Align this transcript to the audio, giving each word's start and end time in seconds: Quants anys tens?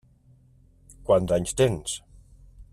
Quants 1.11 1.35
anys 1.37 1.55
tens? 1.63 1.95